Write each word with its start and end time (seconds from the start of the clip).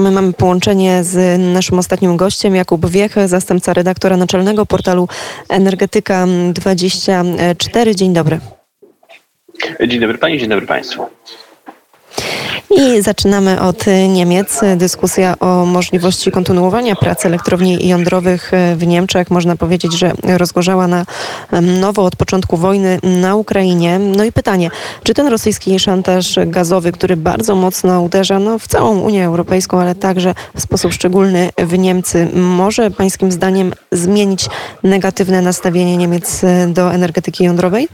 My 0.00 0.10
mamy 0.10 0.32
połączenie 0.32 1.04
z 1.04 1.40
naszym 1.40 1.78
ostatnim 1.78 2.16
gościem, 2.16 2.54
Jakub 2.54 2.86
Wiech, 2.86 3.14
zastępca 3.26 3.74
redaktora 3.74 4.16
naczelnego 4.16 4.66
portalu 4.66 5.08
Energetyka24. 5.48 7.94
Dzień 7.94 8.12
dobry. 8.12 8.40
Dzień 9.86 10.00
dobry 10.00 10.18
Pani, 10.18 10.38
dzień 10.38 10.48
dobry 10.48 10.66
Państwu. 10.66 11.06
I 12.76 13.02
zaczynamy 13.02 13.60
od 13.60 13.84
Niemiec. 14.08 14.60
Dyskusja 14.76 15.38
o 15.40 15.66
możliwości 15.66 16.30
kontynuowania 16.30 16.96
prac 16.96 17.26
elektrowni 17.26 17.88
jądrowych 17.88 18.52
w 18.76 18.86
Niemczech. 18.86 19.30
Można 19.30 19.56
powiedzieć, 19.56 19.98
że 19.98 20.12
rozgorzała 20.22 20.86
na 20.86 21.06
nowo 21.80 22.04
od 22.04 22.16
początku 22.16 22.56
wojny 22.56 22.98
na 23.02 23.36
Ukrainie. 23.36 23.98
No 23.98 24.24
i 24.24 24.32
pytanie, 24.32 24.70
czy 25.02 25.14
ten 25.14 25.26
rosyjski 25.26 25.78
szantaż 25.78 26.38
gazowy, 26.46 26.92
który 26.92 27.16
bardzo 27.16 27.54
mocno 27.54 28.02
uderza 28.02 28.38
no, 28.38 28.58
w 28.58 28.68
całą 28.68 29.00
Unię 29.00 29.26
Europejską, 29.26 29.80
ale 29.80 29.94
także 29.94 30.34
w 30.56 30.60
sposób 30.60 30.92
szczególny 30.92 31.50
w 31.58 31.78
Niemcy, 31.78 32.28
może 32.34 32.90
pańskim 32.90 33.32
zdaniem 33.32 33.72
zmienić 33.92 34.46
negatywne 34.82 35.42
nastawienie 35.42 35.96
Niemiec 35.96 36.42
do 36.68 36.92
energetyki 36.92 37.44
jądrowej? 37.44 37.88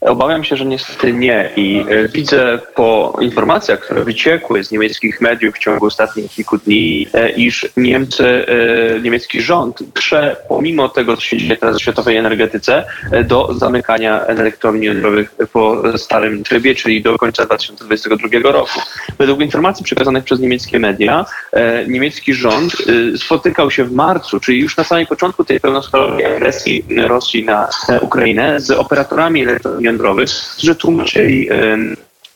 Obawiam 0.00 0.44
się, 0.44 0.56
że 0.56 0.64
niestety 0.64 1.12
nie. 1.12 1.50
I 1.56 1.84
e, 1.88 2.08
widzę 2.08 2.58
po 2.74 3.18
informacjach, 3.20 3.80
które 3.80 4.04
wyciekły 4.04 4.64
z 4.64 4.70
niemieckich 4.70 5.20
mediów 5.20 5.54
w 5.54 5.58
ciągu 5.58 5.86
ostatnich 5.86 6.30
kilku 6.30 6.58
dni, 6.58 7.06
e, 7.14 7.30
iż 7.30 7.68
Niemcy, 7.76 8.46
e, 8.46 9.00
niemiecki 9.00 9.42
rząd 9.42 9.78
prze, 9.94 10.36
pomimo 10.48 10.88
tego, 10.88 11.16
co 11.16 11.22
się 11.22 11.36
dzieje 11.36 11.56
teraz 11.56 11.76
w 11.76 11.80
światowej 11.80 12.16
energetyce, 12.16 12.84
do 13.24 13.54
zamykania 13.54 14.26
elektrowni 14.26 14.86
jądrowych 14.86 15.34
po 15.52 15.82
starym 15.98 16.44
trybie, 16.44 16.74
czyli 16.74 17.02
do 17.02 17.18
końca 17.18 17.46
2022 17.46 18.52
roku. 18.52 18.80
Według 19.18 19.40
informacji 19.40 19.84
przekazanych 19.84 20.24
przez 20.24 20.40
niemieckie 20.40 20.78
media, 20.78 21.26
niemiecki 21.88 22.34
rząd 22.34 22.72
spotykał 23.16 23.70
się 23.70 23.84
w 23.84 23.92
marcu, 23.92 24.40
czyli 24.40 24.60
już 24.60 24.76
na 24.76 24.84
samym 24.84 25.06
początku 25.06 25.44
tej 25.44 25.60
pełnoskalowej 25.60 26.26
agresji 26.26 26.84
Rosji 27.06 27.44
na 27.44 27.68
Ukrainę 28.00 28.60
z 28.60 28.70
operatorami 28.70 29.44
jądrowych, 29.80 30.30
którzy 30.56 30.74
tłumaczyli 30.74 31.48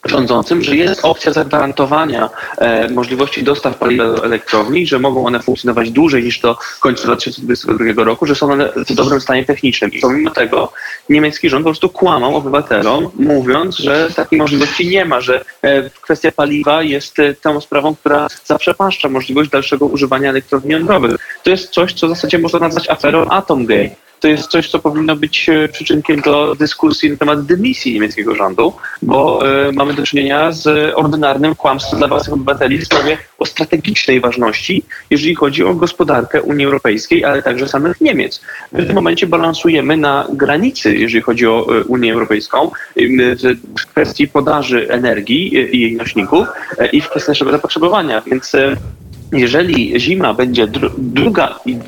rządzącym, 0.05 0.63
że 0.63 0.77
jest 0.77 1.05
opcja 1.05 1.33
zagwarantowania 1.33 2.31
e, 2.59 2.89
możliwości 2.89 3.43
dostaw 3.43 3.79
paliwa 3.79 4.05
do 4.05 4.25
elektrowni, 4.25 4.87
że 4.87 4.99
mogą 4.99 5.27
one 5.27 5.41
funkcjonować 5.41 5.91
dłużej 5.91 6.25
niż 6.25 6.41
do 6.41 6.57
końca 6.81 7.05
2022 7.05 8.05
roku, 8.05 8.27
że 8.27 8.35
są 8.35 8.53
one 8.53 8.73
w 8.77 8.95
dobrym 8.95 9.21
stanie 9.21 9.45
technicznym. 9.45 9.93
I 9.93 10.01
pomimo 10.01 10.31
tego 10.31 10.73
niemiecki 11.09 11.49
rząd 11.49 11.65
po 11.65 11.71
prostu 11.71 11.89
kłamał 11.89 12.37
obywatelom, 12.37 13.11
mówiąc, 13.15 13.77
że 13.77 14.11
takiej 14.17 14.39
możliwości 14.39 14.89
nie 14.89 15.05
ma, 15.05 15.21
że 15.21 15.45
e, 15.63 15.91
kwestia 15.91 16.33
paliwa 16.33 16.83
jest 16.83 17.19
e, 17.19 17.35
tą 17.35 17.61
sprawą, 17.61 17.95
która 17.95 18.27
zaprzepaszcza 18.45 19.09
możliwość 19.09 19.51
dalszego 19.51 19.87
używania 19.87 20.31
elektrowni 20.31 20.73
jądrowych. 20.73 21.17
To 21.43 21.51
jest 21.51 21.71
coś, 21.71 21.93
co 21.93 22.07
w 22.07 22.11
zasadzie 22.11 22.39
można 22.39 22.59
nazwać 22.59 22.91
aferą 22.91 23.29
Atomgate 23.29 24.08
to 24.21 24.29
jest 24.29 24.51
coś, 24.51 24.71
co 24.71 24.79
powinno 24.79 25.17
być 25.17 25.49
e, 25.49 25.69
przyczynkiem 25.69 26.21
do 26.21 26.55
dyskusji 26.55 27.11
na 27.11 27.17
temat 27.17 27.47
dymisji 27.47 27.95
niemieckiego 27.95 28.35
rządu, 28.35 28.73
bo 29.03 29.41
y, 29.69 29.73
mamy 29.73 29.95
do 29.95 30.07
czynienia 30.07 30.53
z 30.53 30.95
ordynarnym 30.95 31.55
kłamstwem 31.55 31.99
dla 31.99 32.09
własnych 32.09 32.35
obywateli 32.35 32.79
w 32.79 32.85
sprawie 32.85 33.19
o 33.39 33.47
strategicznej 33.47 34.21
ważności, 34.21 34.83
jeżeli 35.11 35.35
chodzi 35.35 35.65
o 35.65 35.75
gospodarkę 35.75 36.43
Unii 36.43 36.67
Europejskiej, 36.67 37.25
ale 37.25 37.43
także 37.43 37.69
samych 37.69 38.01
Niemiec. 38.01 38.41
W 38.73 38.87
tym 38.87 38.95
momencie 38.95 39.27
balansujemy 39.27 39.97
na 39.97 40.27
granicy, 40.33 40.97
jeżeli 40.97 41.23
chodzi 41.23 41.47
o 41.47 41.67
e, 41.81 41.85
Unię 41.85 42.13
Europejską, 42.13 42.71
w 43.81 43.87
kwestii 43.87 44.29
podaży 44.29 44.89
energii 44.91 45.55
i 45.77 45.81
jej 45.81 45.97
nośników 45.97 46.47
i 46.93 47.01
w 47.01 47.09
kwestii 47.09 47.31
naszego 47.31 47.51
zapotrzebowania, 47.51 48.21
więc 48.21 48.53
jeżeli 49.33 50.01
zima 50.01 50.35
będzie 50.35 50.67
długa 50.99 51.59
i 51.67 51.79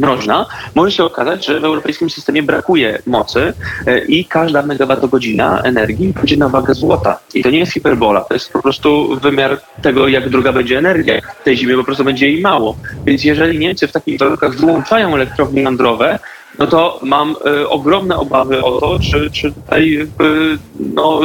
mroźna, 0.00 0.46
może 0.74 0.92
się 0.92 1.04
okazać, 1.04 1.46
że 1.46 1.60
w 1.60 1.64
europejskim 1.64 2.10
systemie 2.10 2.42
brakuje 2.42 3.02
mocy 3.06 3.52
e, 3.86 4.04
i 4.04 4.24
każda 4.24 4.62
megawattogodzina 4.62 5.60
energii 5.62 6.12
będzie 6.12 6.36
na 6.36 6.48
wagę 6.48 6.74
złota. 6.74 7.18
I 7.34 7.42
to 7.42 7.50
nie 7.50 7.58
jest 7.58 7.72
hiperbola, 7.72 8.20
to 8.20 8.34
jest 8.34 8.52
po 8.52 8.62
prostu 8.62 9.18
wymiar 9.22 9.60
tego, 9.82 10.08
jak 10.08 10.28
druga 10.28 10.52
będzie 10.52 10.78
energia. 10.78 11.20
Tej 11.44 11.56
zimy 11.56 11.76
po 11.76 11.84
prostu 11.84 12.04
będzie 12.04 12.30
jej 12.30 12.40
mało. 12.40 12.76
Więc 13.06 13.24
jeżeli 13.24 13.58
Niemcy 13.58 13.88
w 13.88 13.92
takich 13.92 14.18
warunkach 14.18 14.56
wyłączają 14.56 15.14
elektrownie 15.14 15.62
jądrowe, 15.62 16.18
no 16.58 16.66
to 16.66 17.00
mam 17.02 17.36
y, 17.46 17.68
ogromne 17.68 18.16
obawy 18.16 18.62
o 18.62 18.80
to, 18.80 18.98
czy, 18.98 19.30
czy 19.30 19.52
tutaj 19.52 19.94
y, 19.94 20.08
no, 20.80 21.20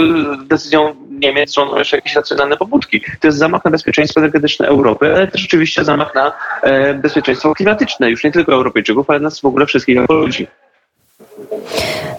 decyzją 0.47 0.95
Niemiec 1.23 1.53
są 1.53 1.78
jeszcze 1.78 1.97
jakieś 1.97 2.16
racjonalne 2.16 2.57
pobudki. 2.57 3.01
To 3.19 3.28
jest 3.28 3.38
zamach 3.38 3.66
na 3.66 3.72
bezpieczeństwo 3.72 4.19
energetyczne 4.19 4.67
Europy, 4.67 5.16
ale 5.16 5.28
też 5.28 5.45
oczywiście 5.45 5.85
zamach 5.85 6.16
na 6.16 6.34
e, 6.61 6.94
bezpieczeństwo 6.94 7.53
klimatyczne, 7.53 8.09
już 8.09 8.23
nie 8.23 8.31
tylko 8.31 8.53
Europejczyków, 8.53 9.09
ale 9.09 9.19
nas 9.19 9.41
w 9.41 9.45
ogóle 9.45 9.66
wszystkich 9.66 9.95
jako 9.95 10.13
ludzi. 10.13 10.47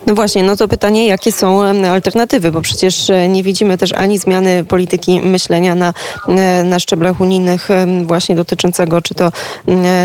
No 0.07 0.15
właśnie, 0.15 0.43
no 0.43 0.57
to 0.57 0.69
pytanie, 0.69 1.07
jakie 1.07 1.33
są 1.33 1.63
alternatywy, 1.93 2.53
bo 2.53 2.61
przecież 2.61 3.11
e, 3.11 3.29
nie 3.29 3.43
widzimy 3.43 3.79
też 3.79 3.93
ani 3.93 4.19
zmiany 4.19 4.65
polityki 4.65 5.21
myślenia 5.21 5.75
na, 5.75 5.95
e, 6.29 6.65
na 6.65 6.79
szczeblach 6.79 7.21
unijnych 7.21 7.69
właśnie 8.05 8.37
dotyczącego 8.37 9.03
czy 9.03 9.15
to 9.15 9.33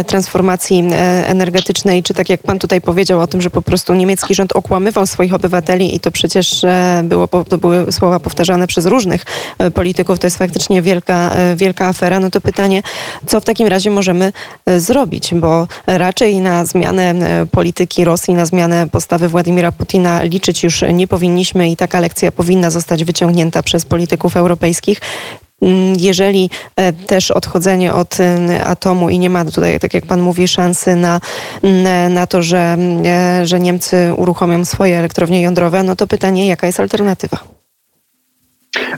transformacji 0.07 0.83
e, 0.91 1.27
energetycznej, 1.27 2.03
czy 2.03 2.13
tak 2.13 2.29
jak 2.29 2.41
pan 2.41 2.59
tutaj 2.59 2.81
powiedział 2.81 3.19
o 3.19 3.27
tym, 3.27 3.41
że 3.41 3.49
po 3.49 3.61
prostu 3.61 3.93
niemiecki 3.93 4.35
rząd 4.35 4.55
okłamywał 4.55 5.07
swoich 5.07 5.33
obywateli 5.33 5.95
i 5.95 5.99
to 5.99 6.11
przecież 6.11 6.65
było, 7.03 7.27
to 7.27 7.57
były 7.57 7.91
słowa 7.91 8.19
powtarzane 8.19 8.67
przez 8.67 8.85
różnych 8.85 9.25
polityków, 9.73 10.19
to 10.19 10.27
jest 10.27 10.37
faktycznie 10.37 10.81
wielka, 10.81 11.31
wielka 11.55 11.87
afera, 11.87 12.19
no 12.19 12.29
to 12.29 12.41
pytanie, 12.41 12.83
co 13.27 13.41
w 13.41 13.45
takim 13.45 13.67
razie 13.67 13.91
możemy 13.91 14.33
zrobić, 14.77 15.33
bo 15.33 15.67
raczej 15.87 16.39
na 16.39 16.65
zmianę 16.65 17.15
polityki 17.51 18.03
Rosji, 18.03 18.33
na 18.33 18.45
zmianę 18.45 18.89
postawy 18.89 19.29
Władimira 19.29 19.71
Putina 19.71 19.88
liczyć 20.23 20.63
już 20.63 20.83
nie 20.93 21.07
powinniśmy 21.07 21.69
i 21.69 21.75
taka 21.75 21.99
lekcja 21.99 22.31
powinna 22.31 22.69
zostać 22.69 23.03
wyciągnięta 23.03 23.63
przez 23.63 23.85
polityków 23.85 24.37
europejskich 24.37 25.01
mm, 25.61 25.93
jeżeli 25.99 26.49
e, 26.75 26.93
też 26.93 27.31
odchodzenie 27.31 27.93
od 27.93 28.19
e, 28.19 28.63
atomu 28.63 29.09
i 29.09 29.19
nie 29.19 29.29
ma 29.29 29.45
tutaj, 29.45 29.79
tak 29.79 29.93
jak 29.93 30.05
pan 30.05 30.21
mówi, 30.21 30.47
szansy 30.47 30.95
na, 30.95 31.21
mm, 31.63 32.13
na 32.13 32.27
to, 32.27 32.43
że, 32.43 32.77
e, 33.05 33.47
że 33.47 33.59
Niemcy 33.59 34.13
uruchomią 34.17 34.65
swoje 34.65 34.99
elektrownie 34.99 35.41
jądrowe, 35.41 35.83
no 35.83 35.95
to 35.95 36.07
pytanie, 36.07 36.47
jaka 36.47 36.67
jest 36.67 36.79
alternatywa? 36.79 37.37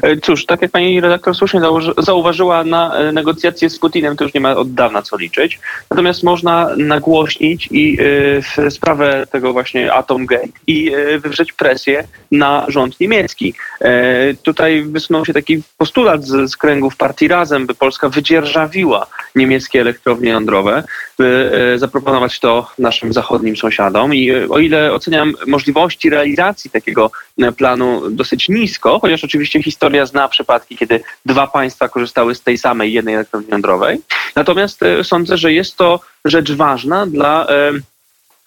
E, 0.01 0.17
cóż, 0.17 0.45
tak 0.45 0.61
jak 0.61 0.71
pani 0.71 1.01
redaktor 1.01 1.35
słusznie 1.35 1.61
zauważyła, 1.97 2.63
na 2.63 2.95
e, 2.95 3.11
negocjacje 3.11 3.69
z 3.69 3.79
Putinem 3.79 4.17
to 4.17 4.23
już 4.23 4.33
nie 4.33 4.41
ma 4.41 4.55
od 4.55 4.73
dawna 4.73 5.01
co 5.01 5.17
liczyć. 5.17 5.59
Natomiast 5.89 6.23
można 6.23 6.69
nagłośnić 6.77 7.67
i 7.71 7.97
e, 8.57 8.71
sprawę 8.71 9.27
tego 9.31 9.53
właśnie 9.53 9.93
Atomgate 9.93 10.47
i 10.67 10.91
wywrzeć 11.19 11.53
presję 11.53 12.03
na 12.31 12.65
rząd 12.67 12.99
niemiecki. 12.99 13.53
Tutaj 14.43 14.83
wysunął 14.83 15.25
się 15.25 15.33
taki 15.33 15.61
postulat 15.77 16.25
z, 16.25 16.51
z 16.51 16.57
kręgów 16.57 16.95
partii 16.95 17.27
Razem, 17.27 17.67
by 17.67 17.75
Polska 17.75 18.09
wydzierżawiła 18.09 19.07
niemieckie 19.35 19.81
elektrownie 19.81 20.29
jądrowe, 20.29 20.83
by 21.17 21.51
zaproponować 21.75 22.39
to 22.39 22.71
naszym 22.79 23.13
zachodnim 23.13 23.57
sąsiadom. 23.57 24.13
I 24.13 24.31
o 24.31 24.59
ile 24.59 24.93
oceniam 24.93 25.33
możliwości 25.47 26.09
realizacji 26.09 26.71
takiego 26.71 27.11
planu 27.57 28.09
dosyć 28.09 28.49
nisko, 28.49 28.99
chociaż 28.99 29.23
oczywiście 29.23 29.63
historia 29.63 29.80
zna 30.03 30.27
przypadki, 30.27 30.77
kiedy 30.77 31.03
dwa 31.25 31.47
państwa 31.47 31.89
korzystały 31.89 32.35
z 32.35 32.41
tej 32.41 32.57
samej 32.57 32.93
jednej 32.93 33.15
elektrowni 33.15 33.51
jądrowej. 33.51 34.01
Natomiast 34.35 34.83
e, 34.83 35.03
sądzę, 35.03 35.37
że 35.37 35.53
jest 35.53 35.77
to 35.77 35.99
rzecz 36.25 36.51
ważna 36.51 37.05
dla 37.05 37.47
e, 37.47 37.71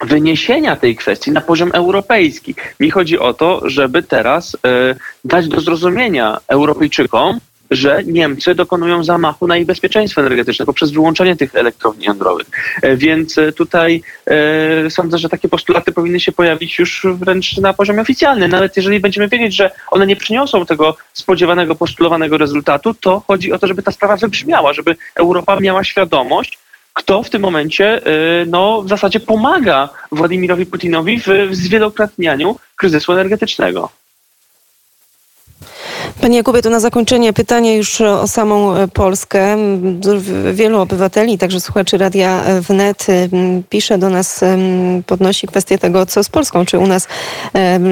wyniesienia 0.01 0.77
tej 0.77 0.97
kwestii 0.97 1.31
na 1.31 1.41
poziom 1.41 1.71
europejski. 1.75 2.55
Mi 2.81 2.91
chodzi 2.91 3.19
o 3.19 3.35
to, 3.35 3.61
żeby 3.65 4.03
teraz 4.03 4.57
e, 4.67 4.95
dać 5.25 5.49
do 5.49 5.61
zrozumienia 5.61 6.41
Europejczykom, 6.49 7.41
że 7.77 8.03
Niemcy 8.05 8.55
dokonują 8.55 9.05
zamachu 9.05 9.47
na 9.47 9.57
ich 9.57 9.67
bezpieczeństwo 9.67 10.21
energetyczne 10.21 10.67
poprzez 10.67 10.91
wyłączenie 10.91 11.37
tych 11.37 11.55
elektrowni 11.55 12.05
jądrowych. 12.05 12.47
E, 12.83 12.97
więc 12.97 13.39
e, 13.39 13.53
tutaj 13.53 14.03
e, 14.27 14.91
sądzę, 14.91 15.19
że 15.19 15.29
takie 15.29 15.49
postulaty 15.49 15.93
powinny 15.93 16.21
się 16.21 16.33
pojawić 16.33 16.79
już 16.79 17.07
wręcz 17.15 17.57
na 17.57 17.75
poziomie 17.75 18.01
oficjalnym. 18.01 18.51
Nawet 18.51 18.77
jeżeli 18.77 19.01
będziemy 19.01 19.29
wiedzieć, 19.29 19.57
że 19.57 19.71
one 19.91 20.07
nie 20.07 20.17
przyniosą 20.17 20.67
tego 20.67 20.97
spodziewanego, 21.13 21.75
postulowanego 21.75 22.39
rezultatu, 22.39 22.95
to 22.95 23.23
chodzi 23.27 23.53
o 23.53 23.59
to, 23.59 23.67
żeby 23.67 23.83
ta 23.83 23.93
sprawa 23.93 24.17
wybrzmiała, 24.17 24.73
żeby 24.73 24.97
Europa 25.15 25.61
miała 25.61 25.85
świadomość, 25.85 26.59
kto 26.93 27.23
w 27.23 27.31
tym 27.31 27.43
momencie 27.43 28.01
no, 28.47 28.83
w 28.83 28.89
zasadzie 28.89 29.21
pomaga 29.21 29.89
Władimirowi 30.13 30.67
Putinowi 30.67 31.21
w 31.21 31.57
zwielokrotnianiu 31.57 32.57
kryzysu 32.77 33.13
energetycznego. 33.13 33.91
Panie 36.21 36.37
Jakubie, 36.37 36.63
to 36.63 36.71
na 36.71 36.81
zakończenie 36.81 37.33
pytanie 37.33 37.77
już 37.77 38.01
o 38.01 38.29
samą 38.29 38.77
e, 38.77 38.89
Polskę. 38.89 39.57
Wielu 40.53 40.81
obywateli, 40.81 41.39
także 41.39 41.61
słuchaczy 41.61 41.99
Radia 41.99 42.45
Wnet 42.61 43.07
pisze 43.69 43.99
do 43.99 44.11
nas, 44.11 44.45
podnosi 45.07 45.47
kwestię 45.47 45.79
tego, 45.79 46.07
co 46.07 46.25
z 46.25 46.29
Polską. 46.29 46.65
Czy 46.65 46.79
u 46.79 46.87
nas, 46.87 47.09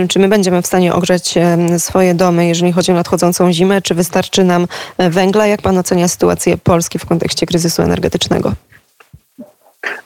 czy 0.08 0.18
my 0.18 0.28
będziemy 0.28 0.62
w 0.62 0.66
stanie 0.66 0.94
ogrzać 0.94 1.34
swoje 1.78 2.14
domy, 2.14 2.46
jeżeli 2.46 2.72
chodzi 2.72 2.92
o 2.92 2.94
nadchodzącą 2.94 3.52
zimę, 3.52 3.82
czy 3.82 3.94
wystarczy 3.94 4.44
nam 4.44 4.66
e, 4.98 5.10
węgla? 5.10 5.46
Jak 5.46 5.62
pan 5.62 5.78
ocenia 5.78 6.08
sytuację 6.08 6.56
Polski 6.58 6.98
w 6.98 7.06
kontekście 7.06 7.46
kryzysu 7.46 7.82
energetycznego? 7.82 8.52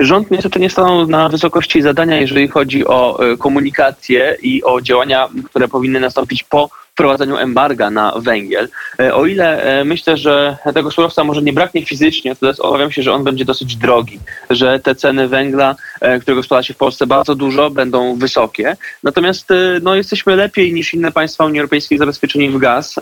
Rząd 0.01 0.31
niestety 0.31 0.61
nie 0.61 0.71
stanął 0.71 1.07
na 1.07 1.29
wysokości 1.29 1.83
zadania, 1.83 2.21
jeżeli 2.21 2.49
chodzi 2.49 2.87
o 2.87 3.19
e, 3.33 3.37
komunikację 3.37 4.37
i 4.43 4.63
o 4.65 4.81
działania, 4.81 5.29
które 5.45 5.69
powinny 5.69 6.01
nastąpić 6.01 6.43
po 6.43 6.71
wprowadzeniu 6.96 7.37
embarga 7.37 7.90
na 7.90 8.12
węgiel. 8.16 8.69
E, 9.00 9.14
o 9.14 9.26
ile 9.26 9.62
e, 9.62 9.84
myślę, 9.84 10.16
że 10.16 10.56
tego 10.75 10.90
surowca 10.90 11.25
może 11.25 11.43
nie 11.43 11.52
braknie 11.52 11.87
fizycznie, 11.87 12.37
to 12.37 12.52
obawiam 12.58 12.93
się, 12.93 13.02
że 13.02 13.12
on 13.12 13.25
będzie 13.25 13.44
dosyć 13.44 13.76
drogi, 13.76 14.20
że 14.50 14.81
te 14.81 14.94
ceny 14.94 15.28
węgla, 15.28 15.76
którego 16.20 16.43
sprzeda 16.43 16.62
się 16.62 16.75
w 16.75 16.76
Polsce 16.76 17.06
bardzo 17.06 17.34
dużo, 17.34 17.70
będą 17.70 18.16
wysokie. 18.16 18.76
Natomiast 19.02 19.48
no, 19.82 19.94
jesteśmy 19.94 20.37
lepiej 20.37 20.72
niż 20.72 20.94
inne 20.94 21.12
państwa 21.12 21.44
Unii 21.44 21.60
Europejskiej 21.60 21.98
zabezpieczeni 21.98 22.50
w 22.50 22.58
gaz, 22.58 22.94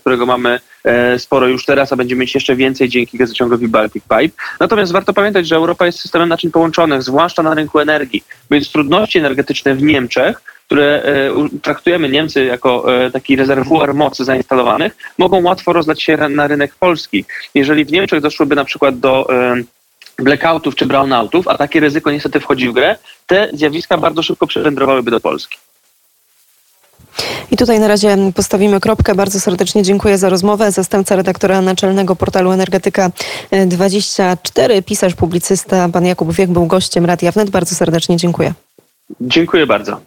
którego 0.00 0.26
mamy 0.26 0.60
sporo 1.18 1.46
już 1.46 1.64
teraz, 1.64 1.92
a 1.92 1.96
będziemy 1.96 2.20
mieć 2.20 2.34
jeszcze 2.34 2.56
więcej 2.56 2.88
dzięki 2.88 3.18
gazociągowi 3.18 3.68
Baltic 3.68 4.02
Pipe. 4.02 4.42
Natomiast 4.60 4.92
warto 4.92 5.12
pamiętać, 5.12 5.48
że 5.48 5.56
Europa 5.56 5.86
jest 5.86 5.98
systemem 5.98 6.28
naczyń 6.28 6.50
połączonych, 6.50 7.02
zwłaszcza 7.02 7.42
na 7.42 7.54
rynku 7.54 7.78
energii, 7.78 8.24
więc 8.50 8.72
trudności 8.72 9.18
energetyczne 9.18 9.74
w 9.74 9.82
Niemczech 9.82 10.42
które 10.70 11.02
e, 11.02 11.32
traktujemy 11.62 12.08
Niemcy 12.08 12.44
jako 12.44 13.02
e, 13.04 13.10
taki 13.10 13.36
rezerwuar 13.36 13.94
mocy 13.94 14.24
zainstalowanych, 14.24 14.96
mogą 15.18 15.42
łatwo 15.42 15.72
rozlać 15.72 16.02
się 16.02 16.16
na 16.16 16.46
rynek 16.46 16.74
polski. 16.74 17.24
Jeżeli 17.54 17.84
w 17.84 17.92
Niemczech 17.92 18.20
doszłoby 18.20 18.54
na 18.54 18.64
przykład 18.64 18.98
do 18.98 19.34
e, 19.34 19.54
blackoutów 20.18 20.74
czy 20.74 20.86
brownoutów, 20.86 21.48
a 21.48 21.58
takie 21.58 21.80
ryzyko 21.80 22.10
niestety 22.10 22.40
wchodzi 22.40 22.68
w 22.68 22.72
grę, 22.72 22.96
te 23.26 23.48
zjawiska 23.52 23.98
bardzo 23.98 24.22
szybko 24.22 24.46
przewędrowałyby 24.46 25.10
do 25.10 25.20
Polski. 25.20 25.58
I 27.50 27.56
tutaj 27.56 27.80
na 27.80 27.88
razie 27.88 28.16
postawimy 28.34 28.80
kropkę. 28.80 29.14
Bardzo 29.14 29.40
serdecznie 29.40 29.82
dziękuję 29.82 30.18
za 30.18 30.28
rozmowę. 30.28 30.72
Zastępca 30.72 31.16
redaktora 31.16 31.60
naczelnego 31.60 32.16
portalu 32.16 32.50
Energetyka24, 32.50 34.82
pisarz, 34.82 35.14
publicysta, 35.14 35.88
pan 35.88 36.06
Jakub 36.06 36.32
Wiek 36.32 36.50
był 36.50 36.66
gościem 36.66 37.06
Radia 37.06 37.32
Wnet. 37.32 37.50
Bardzo 37.50 37.74
serdecznie 37.74 38.16
dziękuję. 38.16 38.54
Dziękuję 39.20 39.66
bardzo. 39.66 39.98